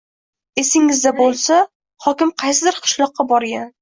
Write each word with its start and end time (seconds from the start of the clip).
Esingizda 0.61 1.11
boʻlsa, 1.19 1.59
hokim 2.07 2.33
qaysidir 2.45 2.81
qishloqqa 2.87 3.29
borgan 3.35 3.69